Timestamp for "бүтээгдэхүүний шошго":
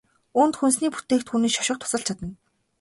0.93-1.75